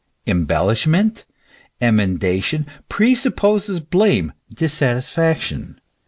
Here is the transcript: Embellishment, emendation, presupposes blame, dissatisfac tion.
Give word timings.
Embellishment, 0.25 1.25
emendation, 1.79 2.65
presupposes 2.89 3.79
blame, 3.79 4.33
dissatisfac 4.51 5.39
tion. 5.41 5.79